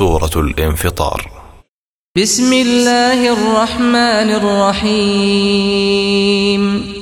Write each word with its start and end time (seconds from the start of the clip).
سورة 0.00 0.36
الانفطار. 0.36 1.18
بسم 2.22 2.52
الله 2.52 3.24
الرحمن 3.24 4.30
الرحيم 4.42 6.92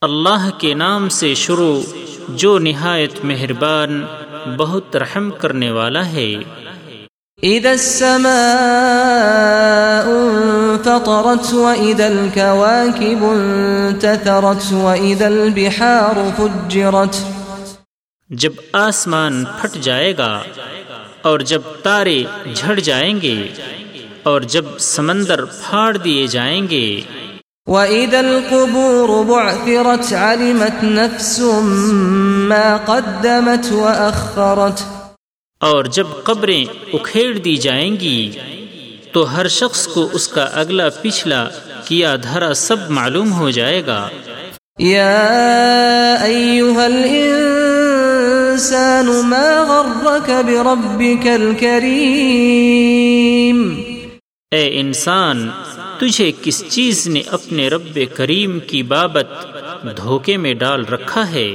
اللہ 0.00 0.50
کے 0.58 0.74
نام 0.74 1.08
سے 1.08 1.34
شروع 1.34 1.80
جو 2.28 2.58
نہایت 2.58 3.24
مہربان 3.24 4.06
بہت 4.56 4.96
رحم 4.96 5.30
کرنے 5.30 5.70
والا 5.70 6.06
ہے۔ 6.06 6.34
إذا 7.42 7.70
السماء 7.70 10.06
انفطرت 10.06 11.54
وإذا 11.54 12.06
الكواكب 12.06 13.24
انتثرت 13.24 14.72
وإذا 14.72 15.26
البحار 15.26 16.30
فجرت. 16.36 17.16
جب 18.30 18.52
آسمان 18.72 19.44
پھٹ 19.60 19.74
جائے 19.74 20.18
گا 20.18 20.42
اور 21.22 21.40
جب 21.40 21.62
تارے 21.82 22.24
جھڑ 22.54 22.80
جائیں 22.80 23.20
گے 23.22 23.48
اور 24.22 24.40
جب 24.40 24.64
سمندر 24.78 25.44
پھاڑ 25.44 25.96
دیے 25.96 26.26
جائیں 26.26 26.68
گے۔ 26.70 27.00
وإذا 27.66 28.18
القبور 28.18 29.24
بعثرت 29.24 30.12
علمت 30.12 30.84
نفس 30.84 31.40
ما 32.48 32.76
قدمت 32.84 33.72
وأخرت۔ 33.72 34.82
اور 35.60 35.84
جب 35.84 36.06
قبریں 36.24 36.64
اکھیڑ 36.92 37.38
دی 37.38 37.56
جائیں 37.56 37.96
گی 38.00 38.30
تو 39.12 39.36
ہر 39.36 39.48
شخص 39.48 39.86
کو 39.86 40.08
اس 40.12 40.28
کا 40.28 40.42
اگلا 40.42 40.88
پچھلا 41.02 41.48
کیا 41.84 42.16
دھرا 42.16 42.54
سب 42.54 42.76
معلوم 42.88 43.32
ہو 43.32 43.50
جائے 43.50 43.86
گا۔ 43.86 44.08
يا 44.80 45.28
أيها 46.22 46.88
الإنسان 48.52 49.06
ما 49.06 49.64
غرك 49.68 50.30
بربك 50.30 51.26
الكريم. 51.26 52.22
اے 54.50 54.80
انسان 54.80 55.48
تجھے 55.98 56.32
کس 56.42 56.64
چیز 56.68 57.06
نے 57.06 57.22
اپنے 57.26 57.68
رب 57.68 57.98
کریم 58.14 58.60
کی 58.60 58.82
بابت 58.82 59.26
دھوکے 59.96 60.36
میں 60.36 60.54
ڈال 60.54 60.84
رکھا 60.84 61.30
ہے؟ 61.30 61.54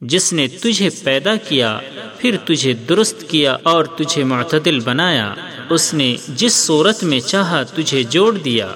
جس 0.01 0.33
نے 0.33 0.47
تجھے 0.47 0.89
پیدا 1.03 1.35
کیا 1.35 1.79
پھر 2.17 2.37
تجھے 2.45 2.73
درست 2.73 3.23
کیا 3.27 3.57
اور 3.63 3.85
تجھے 3.85 4.23
معتدل 4.23 4.79
بنایا۔ 4.79 5.33
اس 5.71 5.93
نے 5.93 6.15
جس 6.27 6.53
صورت 6.53 7.03
میں 7.03 7.19
چاہا 7.19 7.63
تجھے 7.63 8.03
جوڑ 8.03 8.37
دیا۔ 8.37 8.73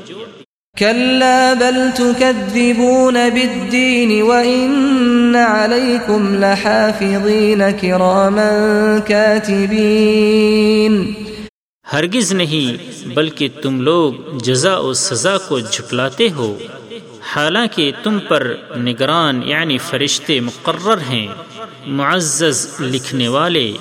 كلا 0.77 1.53
بل 1.59 1.77
تكذبون 1.95 3.13
بالدين 3.13 4.21
وإن 4.21 5.35
عليكم 5.35 6.35
لحافظين 6.35 7.61
كراما 7.81 8.49
كاتبين 9.07 11.03
ہرگز 11.93 12.33
نہیں 12.33 13.03
بلکہ 13.07 13.49
تم 13.61 13.81
لوگ 13.81 14.13
جزا 14.43 14.77
و 14.77 14.93
سزا 14.93 15.37
کو 15.37 15.59
جھٹلاتے 15.59 16.29
ہو۔ 16.35 16.57
حالانکہ 17.21 17.91
تم 18.03 18.19
پر 18.19 18.55
نگران 18.77 19.41
یعنی 19.45 19.77
فرشتے 19.77 20.39
مقرر 20.39 20.97
ہیں 20.97 21.27
معزز 21.85 22.67
لکھنے 22.79 23.27
والے۔ 23.27 23.73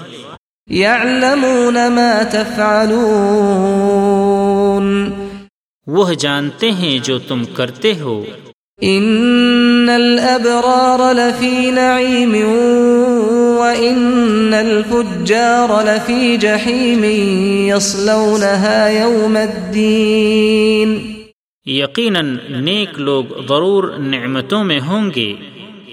يعلمون 0.71 1.75
ما 1.75 2.23
تفعلون۔ 2.31 5.11
وہ 5.87 6.13
جانتے 6.13 6.71
ہیں 6.71 6.99
جو 6.99 7.19
تم 7.19 7.45
کرتے 7.45 7.93
ہو۔ 8.01 8.25
إن 8.83 9.89
الأبرار 9.89 11.15
لفي 11.15 11.71
نعيم 11.71 12.37
وإن 13.59 14.55
الفجار 14.55 15.85
لفي 15.85 16.37
جحيم 16.37 17.05
يصلونها 17.69 18.89
يوم 18.89 19.37
الدين۔ 19.37 21.15
یقیناً 21.67 22.37
نیک 22.49 23.01
لوگ 23.01 23.25
ضرور 23.49 23.99
نعمتوں 23.99 24.65
میں 24.65 24.81
ہوں 24.81 25.11
گے 25.17 25.35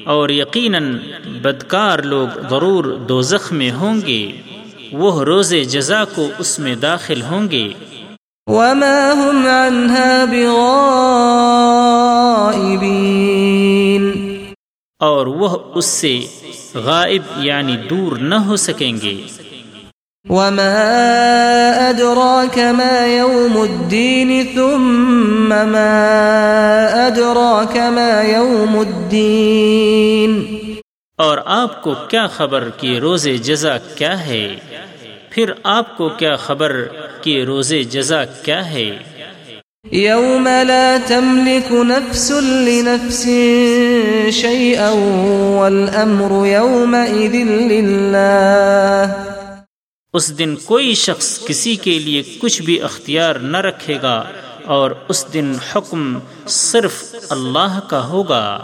اور 0.06 0.30
یقیناً 0.30 0.98
بدکار 1.42 2.00
لوگ 2.00 2.28
ضرور 2.50 2.84
دوزخ 2.84 3.54
میں 3.54 3.72
ہوں 3.72 4.02
گے۔ 4.08 4.32
وہ 4.92 5.24
روز 5.24 5.54
جزا 5.70 6.06
کو 6.06 6.28
اس 6.38 6.60
میں 6.60 6.76
داخل 6.76 7.22
ہوں 7.22 7.52
گے۔ 7.52 7.70
وما 8.48 9.14
هم 9.14 9.48
عنها 9.48 10.26
بغائبين۔ 10.32 10.86
اور 15.00 15.28
وہ 15.28 15.58
اس 15.76 15.86
سے 15.86 16.20
غائب 16.76 17.22
یعنی 17.38 17.78
دور 17.78 18.18
نہ 18.18 18.36
ہو 18.36 18.56
سکیں 18.56 18.94
گے۔ 19.04 19.22
وما 20.30 20.82
أدراك 21.90 22.58
ما 22.58 23.06
يوم 23.06 23.62
الدين 23.62 24.44
ثم 24.56 25.50
ما 25.50 26.08
أدراك 27.08 27.78
ما 27.78 28.22
يوم 28.24 28.80
الدين۔ 28.80 30.62
اور 31.18 31.38
آپ 31.46 31.82
کو 31.82 31.94
کیا 32.08 32.28
خبر 32.28 32.70
کہ 32.78 33.00
روز 33.00 33.28
جزا 33.42 33.78
کیا 33.78 34.26
ہے؟ 34.26 34.56
پھر 35.32 35.52
آپ 35.64 35.98
کو 35.98 36.10
کیا 36.10 36.36
خبر 36.36 36.72
کہ 37.22 37.44
روز 37.44 37.74
جزا 37.90 38.26
کیا 38.26 38.70
ہے؟ 38.70 38.90
يوم 39.94 40.48
لا 40.68 40.98
نفس 41.84 42.32
لنفس 42.32 43.26
لله 47.72 49.10
اس 50.14 50.38
دن 50.38 50.56
کوئی 50.56 50.94
شخص 50.96 51.46
کسی 51.46 51.76
کے 51.76 52.00
لیے 52.00 52.24
کچھ 52.40 52.62
بھی 52.62 52.82
اختیار 52.82 53.36
نہ 53.36 53.58
رکھے 53.58 53.98
گا 54.02 54.24
اور 54.66 54.92
اس 55.08 55.26
دن 55.34 55.54
حکم 55.76 56.20
صرف 56.48 57.16
اللہ 57.30 57.80
کا 57.88 58.08
ہوگا۔ 58.08 58.62